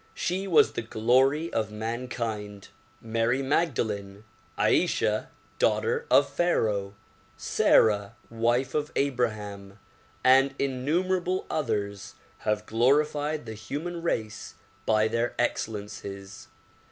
[0.15, 2.69] She was the glory of mankind.
[3.01, 4.23] Mary Magdalene,
[4.57, 5.27] Ayeshah
[5.59, 6.95] daughter of Pharaoh,
[7.37, 9.77] Sarah wife of Abraham
[10.23, 14.55] and innumerable others have glorified the human race
[14.87, 16.47] by their excellences.